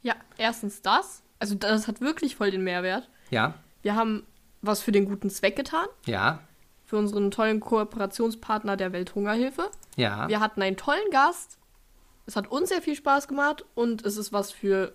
[0.01, 1.21] Ja, erstens das.
[1.37, 3.09] Also das hat wirklich voll den Mehrwert.
[3.29, 4.25] Ja, Wir haben
[4.63, 5.85] was für den guten Zweck getan.
[6.07, 6.39] ja,
[6.83, 9.69] Für unseren tollen Kooperationspartner der Welthungerhilfe.
[9.97, 10.27] ja.
[10.27, 11.59] Wir hatten einen tollen Gast.
[12.25, 14.93] Es hat uns sehr viel Spaß gemacht und es ist was für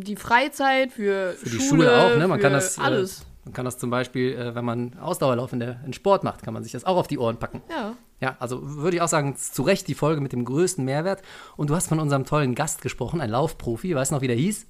[0.00, 2.28] die Freizeit, für, Für die Schule, Schule auch, ne?
[2.28, 3.20] Man kann das, alles.
[3.20, 6.42] Äh, man kann das zum Beispiel, äh, wenn man Ausdauerlauf in der in Sport macht,
[6.42, 7.62] kann man sich das auch auf die Ohren packen.
[7.70, 7.94] Ja.
[8.20, 11.22] Ja, also würde ich auch sagen, zu Recht die Folge mit dem größten Mehrwert.
[11.56, 13.94] Und du hast von unserem tollen Gast gesprochen, ein Laufprofi.
[13.94, 14.66] Weißt du noch, wie der hieß?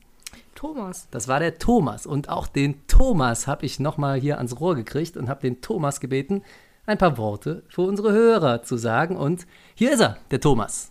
[0.54, 1.08] Thomas.
[1.10, 2.04] Das war der Thomas.
[2.04, 6.00] Und auch den Thomas habe ich nochmal hier ans Rohr gekriegt und habe den Thomas
[6.00, 6.42] gebeten,
[6.84, 9.16] ein paar Worte für unsere Hörer zu sagen.
[9.16, 10.90] Und hier ist er, der Thomas.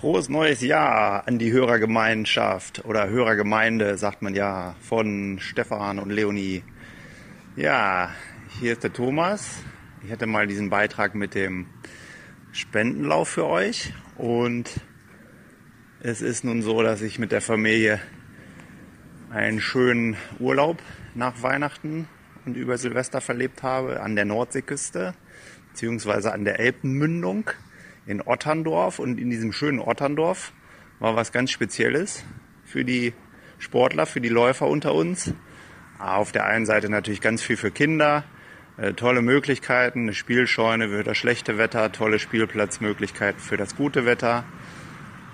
[0.00, 6.62] Frohes neues Jahr an die Hörergemeinschaft oder Hörergemeinde, sagt man ja, von Stefan und Leonie.
[7.54, 8.08] Ja,
[8.58, 9.58] hier ist der Thomas.
[10.02, 11.66] Ich hatte mal diesen Beitrag mit dem
[12.50, 14.70] Spendenlauf für euch und
[16.00, 18.00] es ist nun so, dass ich mit der Familie
[19.28, 20.78] einen schönen Urlaub
[21.14, 22.08] nach Weihnachten
[22.46, 25.12] und über Silvester verlebt habe an der Nordseeküste
[25.68, 27.50] beziehungsweise an der Elbenmündung
[28.06, 30.52] in Otterndorf und in diesem schönen Otterndorf
[30.98, 32.24] war was ganz Spezielles
[32.64, 33.12] für die
[33.58, 35.34] Sportler, für die Läufer unter uns.
[35.98, 38.24] Auf der einen Seite natürlich ganz viel für Kinder,
[38.78, 44.44] äh, tolle Möglichkeiten, eine Spielscheune für das schlechte Wetter, tolle Spielplatzmöglichkeiten für das gute Wetter,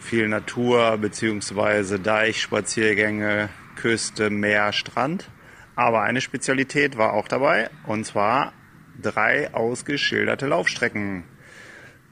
[0.00, 5.30] viel Natur beziehungsweise Deichspaziergänge, Küste, Meer, Strand.
[5.76, 8.52] Aber eine Spezialität war auch dabei und zwar
[9.00, 11.24] drei ausgeschilderte Laufstrecken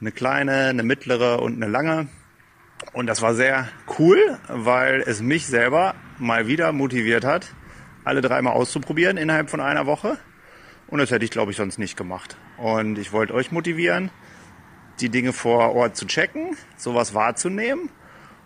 [0.05, 2.07] eine kleine, eine mittlere und eine lange.
[2.93, 7.55] Und das war sehr cool, weil es mich selber mal wieder motiviert hat,
[8.03, 10.19] alle dreimal auszuprobieren innerhalb von einer Woche.
[10.87, 12.37] Und das hätte ich, glaube ich, sonst nicht gemacht.
[12.57, 14.11] Und ich wollte euch motivieren,
[14.99, 17.89] die Dinge vor Ort zu checken, sowas wahrzunehmen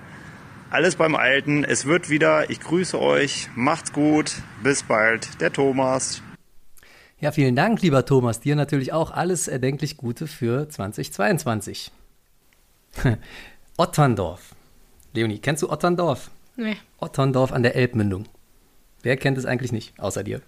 [0.71, 1.65] Alles beim Alten.
[1.65, 2.51] Es wird wieder.
[2.51, 3.49] Ich grüße euch.
[3.55, 4.35] Macht's gut.
[4.63, 5.41] Bis bald.
[5.41, 6.23] Der Thomas.
[7.19, 8.41] Ja, vielen Dank, lieber Thomas.
[8.41, 11.93] Dir natürlich auch alles erdenklich Gute für 2022.
[13.79, 14.56] Otterndorf.
[15.17, 16.31] Leonie, kennst du Otterndorf?
[16.57, 16.77] Nee.
[16.99, 18.27] Otterndorf an der Elbmündung.
[19.03, 20.43] Wer kennt es eigentlich nicht, außer dir?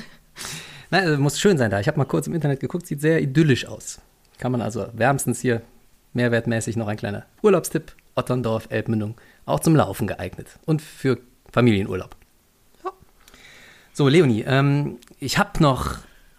[0.90, 1.80] Nein, also muss schön sein da.
[1.80, 4.00] Ich habe mal kurz im Internet geguckt, sieht sehr idyllisch aus.
[4.38, 5.62] Kann man also wärmstens hier
[6.14, 7.94] mehrwertmäßig noch ein kleiner Urlaubstipp.
[8.16, 9.14] Otterndorf, Elbmündung,
[9.46, 11.18] auch zum Laufen geeignet und für
[11.52, 12.16] Familienurlaub.
[12.84, 12.90] Ja.
[13.92, 15.98] So, Leonie, ähm, ich habe noch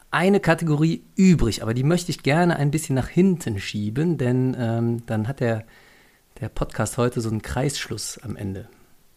[0.09, 5.05] eine Kategorie übrig, aber die möchte ich gerne ein bisschen nach hinten schieben, denn ähm,
[5.05, 5.63] dann hat der,
[6.39, 8.67] der Podcast heute so einen Kreisschluss am Ende.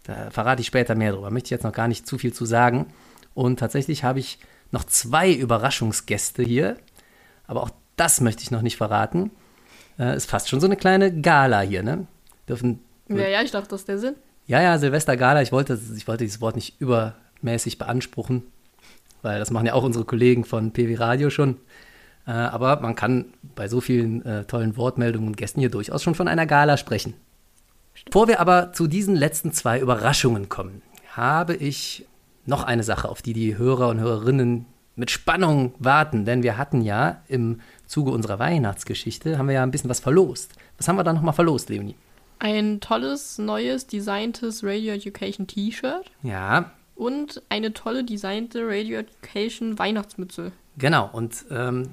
[0.04, 1.30] Da verrate ich später mehr drüber.
[1.30, 2.92] Möchte ich jetzt noch gar nicht zu viel zu sagen.
[3.32, 4.38] Und tatsächlich habe ich
[4.70, 6.76] noch zwei Überraschungsgäste hier,
[7.46, 9.30] aber auch das möchte ich noch nicht verraten.
[9.98, 12.06] Äh, ist fast schon so eine kleine Gala hier, ne?
[12.48, 14.14] Dürfen Ja, ja, ich dachte, das ist der Sinn.
[14.46, 18.42] Ja, ja, Silvestergala, ich wollte, ich wollte dieses Wort nicht übermäßig beanspruchen,
[19.22, 21.56] weil das machen ja auch unsere Kollegen von PW Radio schon.
[22.26, 26.14] Äh, aber man kann bei so vielen äh, tollen Wortmeldungen und Gästen hier durchaus schon
[26.14, 27.14] von einer Gala sprechen.
[28.06, 30.82] Bevor wir aber zu diesen letzten zwei Überraschungen kommen,
[31.12, 32.06] habe ich
[32.46, 36.24] noch eine Sache, auf die die Hörer und Hörerinnen mit Spannung warten.
[36.24, 40.52] Denn wir hatten ja im Zuge unserer Weihnachtsgeschichte, haben wir ja ein bisschen was verlost.
[40.76, 41.96] Was haben wir da nochmal verlost, Leonie?
[42.38, 50.52] Ein tolles, neues, designtes Radio Education T-Shirt Ja, und eine tolle, designte Radio Education Weihnachtsmütze.
[50.76, 51.90] Genau, und ähm,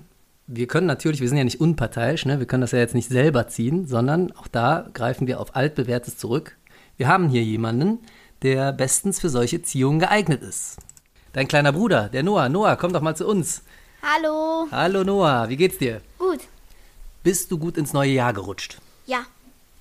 [0.54, 2.40] wir können natürlich, wir sind ja nicht unparteiisch, ne?
[2.40, 6.18] wir können das ja jetzt nicht selber ziehen, sondern auch da greifen wir auf altbewährtes
[6.18, 6.58] zurück.
[6.98, 8.00] Wir haben hier jemanden,
[8.42, 10.78] der bestens für solche Ziehungen geeignet ist.
[11.34, 12.50] Dein kleiner Bruder, der Noah.
[12.50, 13.64] Noah, komm doch mal zu uns.
[14.02, 14.68] Hallo.
[14.72, 16.02] Hallo Noah, wie geht's dir?
[16.18, 16.42] Gut.
[17.24, 18.78] Bist du gut ins neue Jahr gerutscht?
[19.06, 19.26] Ja,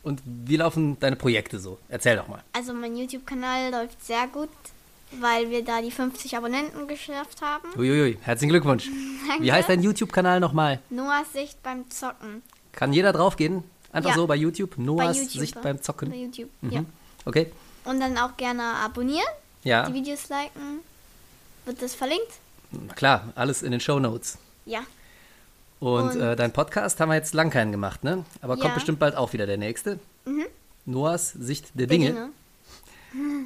[0.02, 1.78] Und wie laufen deine Projekte so?
[1.88, 2.42] Erzähl doch mal.
[2.52, 4.48] also mein YouTube-Kanal läuft sehr gut,
[5.18, 7.68] weil wir da die 50 Abonnenten geschafft haben.
[7.76, 8.88] Uiuiui, herzlichen Glückwunsch.
[9.40, 10.80] Wie heißt dein YouTube-Kanal nochmal?
[10.90, 12.42] Noahs Sicht beim Zocken.
[12.72, 13.64] Kann jeder draufgehen?
[13.92, 14.16] Einfach Ja.
[14.16, 14.78] so bei YouTube?
[14.78, 15.40] Noahs bei YouTube.
[15.40, 16.10] Sicht beim Zocken?
[16.10, 16.70] Bei YouTube, Mhm.
[16.72, 16.84] ja.
[17.24, 17.50] Okay.
[17.84, 19.26] Und dann auch gerne abonnieren,
[19.64, 20.80] Ja, die Videos liken.
[21.64, 22.32] Wird das verlinkt?
[22.70, 24.38] na klar, alles in den Show Notes.
[24.64, 24.80] Ja.
[25.80, 28.24] Und, Und- äh, dein Podcast haben wir jetzt lang keinen gemacht, ne?
[28.42, 28.74] Aber kommt Ja.
[28.74, 29.98] bestimmt bald auch wieder der nächste.
[30.86, 32.06] Noahs Sicht der Der Dinge.
[32.12, 32.28] Dinge.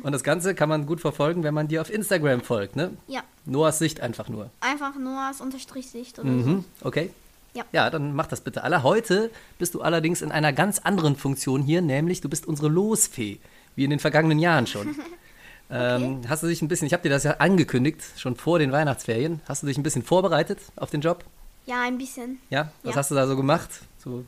[0.03, 2.91] Und das Ganze kann man gut verfolgen, wenn man dir auf Instagram folgt, ne?
[3.07, 3.23] Ja.
[3.47, 4.51] Noahs Sicht einfach nur.
[4.61, 6.65] Einfach Noahs Unterstrich Sicht oder Mhm.
[6.83, 7.11] Okay.
[7.55, 7.65] Ja.
[7.73, 8.83] Ja, dann mach das bitte alle.
[8.83, 13.39] Heute bist du allerdings in einer ganz anderen Funktion hier, nämlich du bist unsere Losfee,
[13.77, 14.97] wie in den vergangenen Jahren schon.
[15.71, 18.73] ähm, hast du dich ein bisschen, ich habe dir das ja angekündigt, schon vor den
[18.73, 21.25] Weihnachtsferien, hast du dich ein bisschen vorbereitet auf den Job?
[21.67, 21.73] so.
[21.73, 22.71] Ja, ein bisschen Ja?
[22.83, 22.97] Was Ja.
[22.99, 23.71] hast du da so gemacht?
[23.99, 24.25] So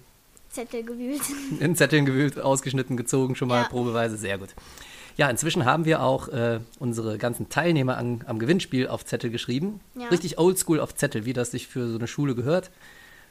[0.51, 1.21] Zettel gewühlt.
[1.61, 3.69] in Zetteln gewühlt, ausgeschnitten, gezogen, schon mal Ja.
[3.69, 4.51] probeweise, sehr gut.
[5.17, 9.81] Ja, inzwischen haben wir auch äh, unsere ganzen Teilnehmer an, am Gewinnspiel auf Zettel geschrieben.
[9.95, 10.09] Ja.
[10.09, 12.71] Richtig oldschool auf Zettel, wie das sich für so eine Schule gehört.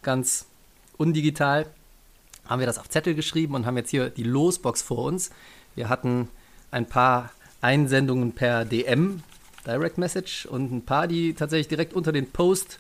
[0.01, 0.47] Ganz
[0.97, 1.67] undigital
[2.47, 5.29] haben wir das auf Zettel geschrieben und haben jetzt hier die Losbox vor uns.
[5.75, 6.29] Wir hatten
[6.71, 9.21] ein paar Einsendungen per DM,
[9.65, 12.79] Direct Message, und ein paar, die tatsächlich direkt unter den Post,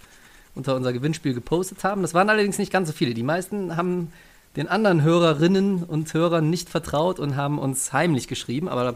[0.53, 2.01] unter unser Gewinnspiel gepostet haben.
[2.01, 3.13] Das waren allerdings nicht ganz so viele.
[3.13, 4.11] Die meisten haben
[4.55, 8.95] den anderen Hörerinnen und Hörern nicht vertraut und haben uns heimlich geschrieben, aber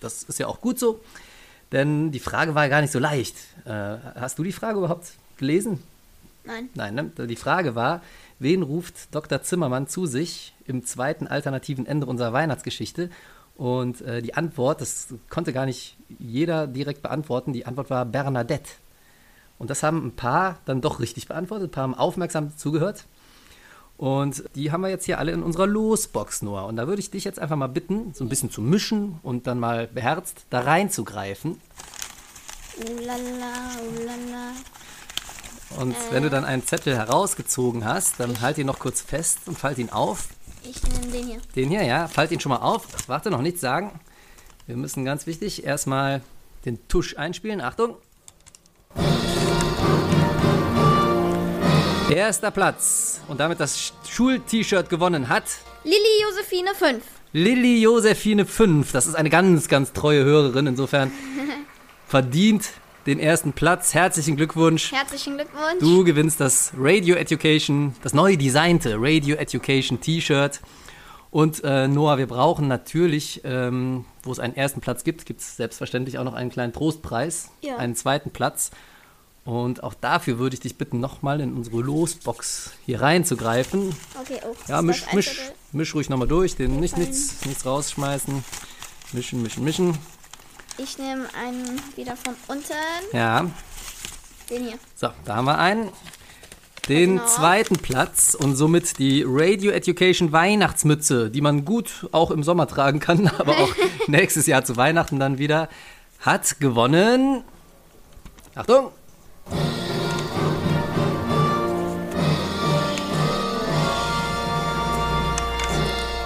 [0.00, 1.00] das ist ja auch gut so,
[1.72, 3.36] denn die Frage war ja gar nicht so leicht.
[3.64, 5.82] Äh, hast du die Frage überhaupt gelesen?
[6.44, 6.70] Nein.
[6.74, 7.26] Nein, ne?
[7.26, 8.02] die Frage war,
[8.38, 9.42] wen ruft Dr.
[9.42, 13.10] Zimmermann zu sich im zweiten alternativen Ende unserer Weihnachtsgeschichte?
[13.56, 18.70] Und äh, die Antwort, das konnte gar nicht jeder direkt beantworten, die Antwort war Bernadette.
[19.58, 23.04] Und das haben ein paar dann doch richtig beantwortet, ein paar haben aufmerksam zugehört.
[23.98, 26.66] Und die haben wir jetzt hier alle in unserer Losbox, Noah.
[26.66, 29.48] Und da würde ich dich jetzt einfach mal bitten, so ein bisschen zu mischen und
[29.48, 31.60] dann mal beherzt da reinzugreifen.
[32.78, 33.52] Ulala,
[34.00, 34.52] ulala.
[35.80, 39.58] Und wenn du dann einen Zettel herausgezogen hast, dann halt ihn noch kurz fest und
[39.58, 40.28] falt ihn auf.
[40.62, 41.40] Ich nehme den hier.
[41.56, 42.86] Den hier, ja, falt ihn schon mal auf.
[43.08, 43.98] Warte, noch nichts sagen.
[44.66, 46.22] Wir müssen ganz wichtig erstmal
[46.64, 47.60] den Tusch einspielen.
[47.60, 47.96] Achtung.
[52.10, 55.44] Erster Platz und damit das Schul-T-Shirt gewonnen hat
[55.84, 57.04] Lilly Josephine 5.
[57.32, 58.92] Lilly Josephine 5.
[58.92, 60.66] Das ist eine ganz, ganz treue Hörerin.
[60.66, 61.12] Insofern
[62.06, 62.70] verdient
[63.06, 63.94] den ersten Platz.
[63.94, 64.92] Herzlichen Glückwunsch.
[64.92, 65.78] Herzlichen Glückwunsch.
[65.80, 70.60] Du gewinnst das Radio Education, das neu designte Radio Education T-Shirt.
[71.30, 75.56] Und äh, Noah, wir brauchen natürlich, ähm, wo es einen ersten Platz gibt, gibt es
[75.56, 77.76] selbstverständlich auch noch einen kleinen Trostpreis, Ja.
[77.76, 78.70] einen zweiten Platz.
[79.48, 83.96] Und auch dafür würde ich dich bitten, nochmal in unsere Losbox hier reinzugreifen.
[84.20, 84.54] Okay, oh.
[84.66, 85.40] Ja, misch, misch,
[85.72, 88.44] misch ruhig nochmal durch, den nicht, nichts, nichts rausschmeißen.
[89.12, 89.96] Mischen, mischen, mischen.
[90.76, 92.74] Ich nehme einen wieder von unten.
[93.14, 93.46] Ja,
[94.50, 94.78] Den hier.
[94.94, 95.88] So, da haben wir einen.
[96.86, 97.26] Den Genau.
[97.26, 103.00] zweiten Platz und somit die Radio Education Weihnachtsmütze, die man gut auch im Sommer tragen
[103.00, 103.74] kann, aber auch
[104.08, 105.70] nächstes Jahr zu Weihnachten dann wieder,
[106.20, 107.44] hat gewonnen.
[108.54, 108.90] Achtung!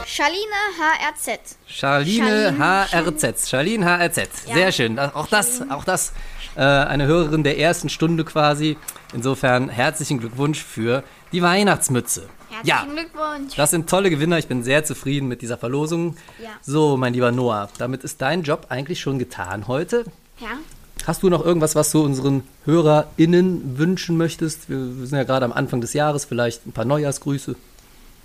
[0.04, 1.56] Charlina HRZ.
[1.66, 2.58] Charline Charlene-
[2.90, 3.48] HRZ.
[3.48, 4.18] Charline HRZ.
[4.46, 4.54] Ja.
[4.54, 4.98] Sehr schön.
[4.98, 6.12] Auch das, auch das
[6.54, 8.76] äh, eine Hörerin der ersten Stunde quasi.
[9.14, 12.28] Insofern herzlichen Glückwunsch für die Weihnachtsmütze.
[12.62, 13.54] Ja, Herzlichen Glückwunsch.
[13.56, 14.37] Das sind tolle Gewinner.
[14.38, 16.16] Ich bin sehr zufrieden mit dieser Verlosung.
[16.42, 16.50] Ja.
[16.61, 20.04] So, mein lieber Noah, damit ist dein Job eigentlich schon getan heute.
[20.40, 20.48] Ja.
[21.07, 24.69] Hast du noch irgendwas, was du unseren HörerInnen wünschen möchtest?
[24.71, 27.57] Wir, wir sind ja gerade am Anfang des Jahres, vielleicht ein paar Neujahrsgrüße.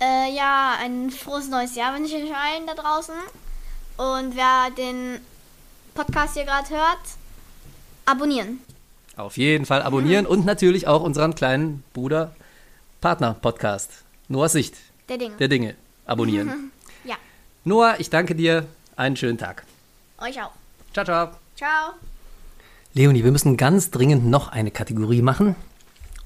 [0.00, 3.14] Äh, ja, ein frohes neues Jahr wünsche ich euch allen da draußen.
[3.96, 5.18] Und wer den
[5.94, 6.98] Podcast hier gerade hört,
[8.06, 8.60] abonnieren.
[9.16, 12.36] Auf jeden Fall abonnieren und natürlich auch unseren kleinen Bruder
[13.00, 13.90] Partner Podcast
[14.28, 14.76] Noahs Sicht
[15.08, 15.36] Der Dinge.
[15.36, 15.74] der Dinge
[16.06, 16.70] abonnieren.
[17.04, 17.14] Ja,
[17.64, 18.66] Noah, ich danke dir.
[18.96, 19.64] Einen schönen Tag.
[20.20, 20.50] euch auch.
[20.92, 21.30] Ciao, ciao.
[21.56, 22.07] Ciao.
[22.98, 25.54] Leonie, wir müssen ganz dringend noch eine Kategorie machen.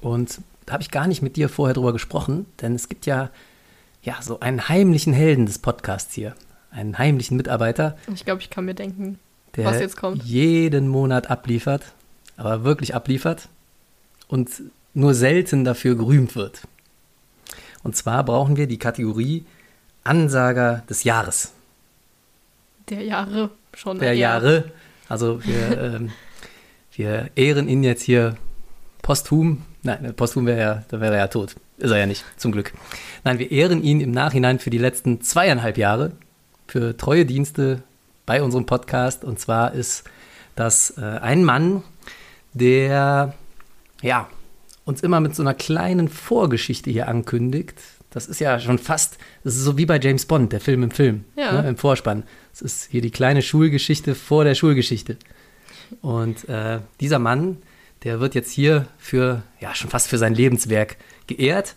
[0.01, 3.29] Und da habe ich gar nicht mit dir vorher drüber gesprochen, denn es gibt ja,
[4.01, 6.33] ja so einen heimlichen Helden des Podcasts hier.
[6.71, 9.19] Einen heimlichen Mitarbeiter, Ich glaube, ich kann mir denken,
[9.55, 10.23] der was jetzt kommt.
[10.23, 11.83] jeden Monat abliefert,
[12.37, 13.49] aber wirklich abliefert
[14.27, 14.49] und
[14.95, 16.61] nur selten dafür gerühmt wird.
[17.83, 19.45] Und zwar brauchen wir die Kategorie
[20.03, 21.51] Ansager des Jahres.
[22.89, 23.99] Der Jahre schon.
[23.99, 24.15] der eher.
[24.15, 24.71] Jahre.
[25.07, 26.11] Also wir, ähm,
[26.95, 28.35] wir ehren ihn jetzt hier
[29.01, 29.63] posthum.
[29.83, 31.55] Nein, posthum wäre ja, da wäre er ja tot.
[31.77, 32.71] Ist er ja nicht, zum Glück.
[33.23, 36.13] Nein, wir ehren ihn im Nachhinein für die letzten zweieinhalb Jahre,
[36.67, 37.83] für treue Dienste
[38.25, 39.23] bei unserem Podcast.
[39.25, 40.03] Und zwar ist
[40.55, 41.83] das äh, ein Mann,
[42.53, 43.33] der
[44.01, 44.29] ja,
[44.85, 47.75] uns immer mit so einer kleinen Vorgeschichte hier ankündigt.
[48.11, 50.91] Das ist ja schon fast, das ist so wie bei James Bond, der Film im
[50.91, 51.61] Film, Ja.
[51.61, 52.23] ne, im Vorspann.
[52.53, 55.17] Es ist hier die kleine Schulgeschichte vor der Schulgeschichte.
[56.01, 57.57] Und äh, dieser Mann,
[58.03, 61.75] der wird jetzt hier für, ja, schon fast für sein Lebenswerk geehrt.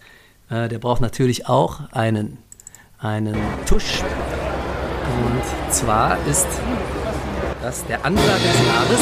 [0.50, 2.38] Äh, der braucht natürlich auch einen,
[2.98, 4.02] einen Tusch.
[4.02, 6.48] Und zwar ist
[7.62, 9.00] das der Ansager des Jahres.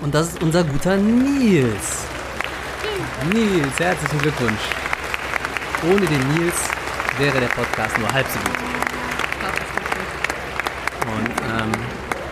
[0.00, 2.04] Und das ist unser guter Nils.
[3.32, 4.60] Nils, herzlichen Glückwunsch.
[5.84, 6.81] Ohne den Nils
[7.18, 8.58] wäre der Podcast nur halb so gut.
[11.06, 11.72] Und ähm,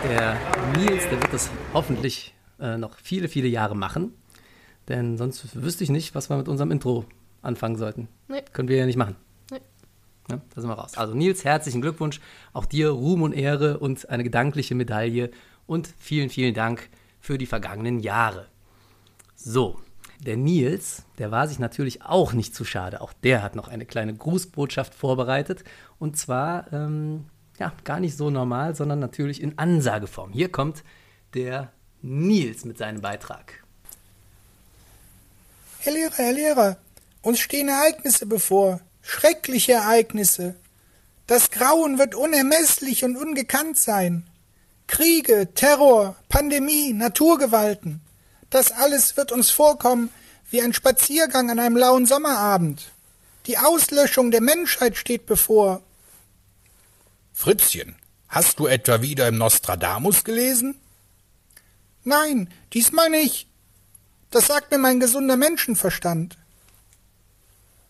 [0.09, 0.37] der
[0.77, 4.13] Nils, der wird das hoffentlich äh, noch viele, viele Jahre machen.
[4.87, 7.05] Denn sonst wüsste ich nicht, was wir mit unserem Intro
[7.41, 8.07] anfangen sollten.
[8.27, 8.41] Nee.
[8.53, 9.15] Können wir ja nicht machen.
[9.51, 9.59] Nee.
[10.29, 10.97] Ja, da sind wir raus.
[10.97, 12.19] Also Nils, herzlichen Glückwunsch.
[12.53, 15.31] Auch dir Ruhm und Ehre und eine gedankliche Medaille.
[15.67, 16.89] Und vielen, vielen Dank
[17.19, 18.47] für die vergangenen Jahre.
[19.35, 19.79] So,
[20.21, 23.01] der Nils, der war sich natürlich auch nicht zu schade.
[23.01, 25.63] Auch der hat noch eine kleine Grußbotschaft vorbereitet.
[25.99, 27.25] Und zwar, ähm,
[27.59, 30.31] ja, gar nicht so normal, sondern natürlich in Ansageform.
[30.31, 30.83] Hier kommt
[31.33, 33.63] der Nils mit seinem Beitrag.
[35.79, 36.77] Herr Lehrer, Herr Lehrer,
[37.23, 40.55] uns stehen Ereignisse bevor, schreckliche Ereignisse.
[41.25, 44.27] Das Grauen wird unermesslich und ungekannt sein.
[44.85, 48.01] Kriege, Terror, Pandemie, Naturgewalten.
[48.51, 50.11] Das alles wird uns vorkommen
[50.51, 52.91] wie ein Spaziergang an einem lauen Sommerabend.
[53.47, 55.81] Die Auslöschung der Menschheit steht bevor.
[57.33, 57.95] Fritzchen,
[58.27, 60.79] hast du etwa wieder im Nostradamus gelesen?
[62.03, 63.47] Nein, diesmal nicht.
[64.29, 66.37] Das sagt mir mein gesunder Menschenverstand.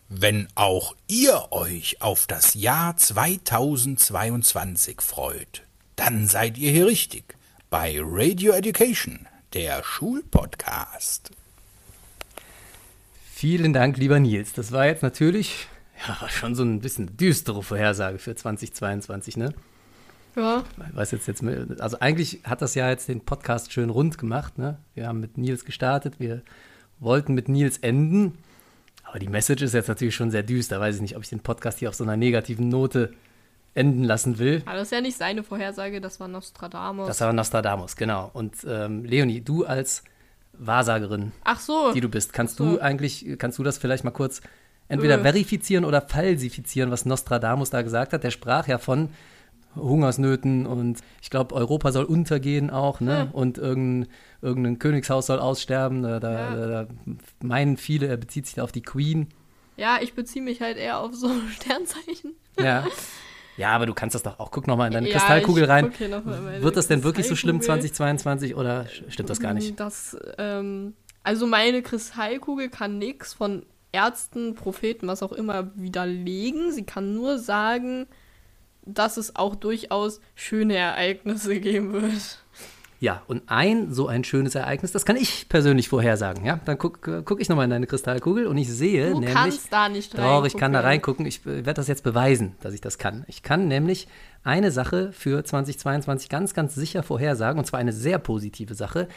[0.08, 5.62] Wenn auch ihr euch auf das Jahr 2022 freut,
[5.96, 7.34] dann seid ihr hier richtig
[7.70, 11.30] bei Radio Education, der Schulpodcast.
[13.32, 14.52] Vielen Dank, lieber Nils.
[14.54, 15.66] Das war jetzt natürlich
[16.06, 19.52] ja, schon so ein bisschen düstere Vorhersage für 2022, ne?
[20.34, 21.44] Ja, Ich weiß jetzt jetzt,
[21.78, 24.78] also eigentlich hat das ja jetzt den Podcast schön rund gemacht, ne?
[24.94, 26.42] Wir haben mit Nils gestartet, wir
[26.98, 28.38] wollten mit Nils enden,
[29.02, 30.80] aber die Message ist jetzt natürlich schon sehr düster.
[30.80, 33.12] Weiß ich nicht, ob ich den Podcast hier auf so einer negativen Note
[33.74, 34.62] enden lassen will.
[34.66, 37.06] aber das ist ja nicht seine Vorhersage, das war Nostradamus.
[37.08, 38.30] Das war Nostradamus, genau.
[38.34, 40.04] Und ähm, Leonie, du als
[40.52, 41.92] Wahrsagerin, Ach so.
[41.92, 42.72] die du bist, kannst so.
[42.76, 44.42] du eigentlich, kannst du das vielleicht mal kurz
[44.88, 45.22] entweder Äh.
[45.22, 48.22] verifizieren oder falsifizieren, was Nostradamus da gesagt hat?
[48.24, 49.08] Der sprach ja von
[49.74, 53.22] Hungersnöten und ich glaube, Europa soll untergehen auch, ne?
[53.22, 53.30] Hm.
[53.30, 56.02] Und irgendein, irgendein Königshaus soll aussterben.
[56.02, 56.66] Da, da, Ja.
[56.84, 56.86] da
[57.42, 59.28] meinen viele, er bezieht sich da auf die Queen.
[59.78, 62.34] Ja, ich beziehe mich halt eher auf so Sternzeichen.
[62.60, 62.86] Ja.
[63.56, 64.50] Ja, aber du kannst das doch auch.
[64.50, 65.92] Guck noch mal in deine Ja, Kristallkugel rein.
[66.60, 67.92] Wird das denn wirklich so schlimm Kristallkugel.
[67.92, 69.78] 2022 oder stimmt das gar nicht?
[69.78, 76.72] Das, ähm, also meine Kristallkugel kann nichts von Ärzten, Propheten, was auch immer widerlegen.
[76.72, 78.06] Sie kann nur sagen,
[78.84, 82.41] dass es auch durchaus schöne Ereignisse geben wird.
[83.02, 86.44] Ja, und ein so ein schönes Ereignis, das kann ich persönlich vorhersagen.
[86.44, 89.34] Ja, dann guck, äh, guck ich nochmal in deine Kristallkugel und ich sehe Du nämlich.
[89.34, 91.24] kannst da nicht Doch, ich kann da reingucken.
[91.24, 91.26] reingucken.
[91.26, 93.24] Ich äh, werde das jetzt beweisen, dass ich das kann.
[93.26, 94.06] Ich kann nämlich
[94.44, 99.08] eine Sache für 2022 ganz, ganz sicher vorhersagen, und zwar eine sehr positive Sache.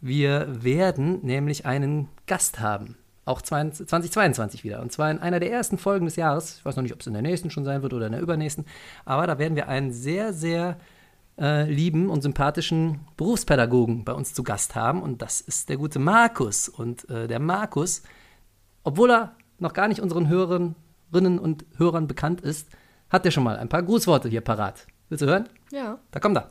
[0.00, 2.96] Wir werden nämlich einen Gast haben.
[3.24, 4.80] Auch 20 2022 wieder.
[4.82, 6.56] Und zwar in einer der ersten Folgen des Jahres.
[6.58, 8.20] Ich weiß noch nicht, ob es in der nächsten schon sein wird oder in der
[8.20, 8.64] übernächsten.
[9.04, 10.76] Aber da werden wir einen sehr, sehr
[11.38, 15.02] äh, lieben und sympathischen Berufspädagogen bei uns zu Gast haben.
[15.02, 16.68] Und das ist der gute Markus.
[16.68, 18.02] Und äh, der Markus,
[18.82, 22.68] obwohl er noch gar nicht unseren Hörerinnen und Hörern bekannt ist,
[23.10, 24.86] hat er schon mal ein paar Grußworte hier parat.
[25.08, 25.48] Willst du hören?
[25.72, 25.98] Ja.
[26.10, 26.48] Da kommt er.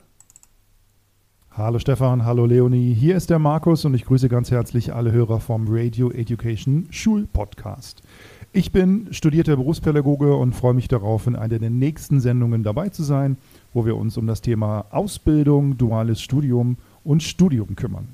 [1.50, 5.40] Hallo Stefan, hallo Leonie, hier ist der Markus und ich grüße ganz herzlich alle Hörer
[5.40, 8.00] vom Radio Education Schulpodcast.
[8.52, 13.02] Ich bin studierter Berufspädagoge und freue mich darauf, in einer der nächsten Sendungen dabei zu
[13.02, 13.36] sein,
[13.74, 18.08] wo wir uns um das Thema Ausbildung, duales Studium und Studium kümmern.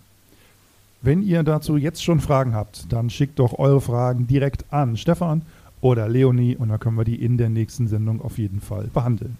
[1.03, 5.43] Wenn ihr dazu jetzt schon Fragen habt, dann schickt doch eure Fragen direkt an Stefan
[5.81, 9.37] oder Leonie und dann können wir die in der nächsten Sendung auf jeden Fall behandeln.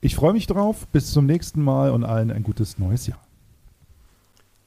[0.00, 3.20] Ich freue mich drauf, bis zum nächsten Mal und allen ein gutes neues Jahr.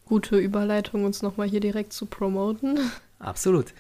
[0.05, 2.79] Gute Überleitung, uns nochmal hier direkt zu promoten.
[3.19, 3.73] Absolut.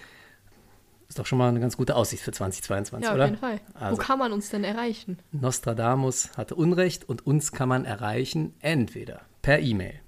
[1.09, 3.25] Ist doch schon mal eine ganz gute Aussicht für 2022, Ja, auf oder?
[3.25, 3.59] jeden Fall.
[3.73, 3.97] Also.
[3.97, 5.17] Wo kann man uns denn erreichen?
[5.31, 9.99] Nostradamus hatte Unrecht und uns kann man erreichen entweder per E-Mail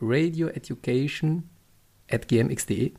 [0.00, 2.92] radioeducation.gmx.de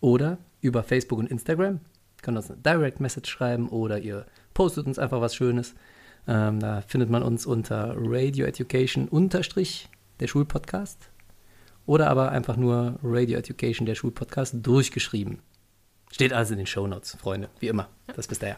[0.00, 1.80] oder über Facebook und Instagram.
[2.22, 5.74] Könnt uns eine Direct Message schreiben oder ihr postet uns einfach was Schönes.
[6.26, 11.10] Ähm, da findet man uns unter Radio Education unterstrich der Schulpodcast
[11.84, 15.40] oder aber einfach nur Radio Education der Schulpodcast durchgeschrieben.
[16.14, 17.88] Steht alles in den Shownotes, Freunde, wie immer.
[18.14, 18.56] Das wisst ihr ja.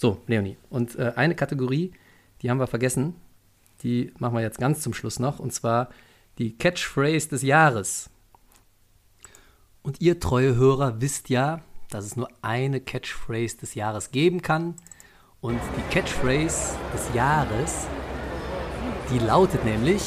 [0.00, 0.56] So, Leonie.
[0.70, 1.90] Und äh, eine Kategorie,
[2.40, 3.16] die haben wir vergessen.
[3.82, 5.40] Die machen wir jetzt ganz zum Schluss noch.
[5.40, 5.88] Und zwar
[6.38, 8.08] die Catchphrase des Jahres.
[9.82, 14.76] Und ihr treue Hörer wisst ja, dass es nur eine Catchphrase des Jahres geben kann.
[15.40, 17.88] Und die Catchphrase des Jahres,
[19.10, 20.02] die lautet nämlich.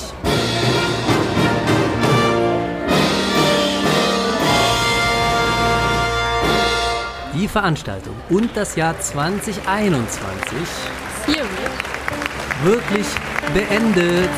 [7.42, 10.16] Die Veranstaltung und das Jahr 2021
[11.26, 11.50] Hiermit
[12.64, 13.08] wirklich
[13.52, 14.30] beendet.